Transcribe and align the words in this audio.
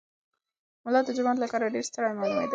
ملا 0.83 0.99
د 1.05 1.09
جومات 1.17 1.37
له 1.39 1.47
کاره 1.51 1.73
ډېر 1.73 1.85
ستړی 1.89 2.11
معلومېده. 2.19 2.49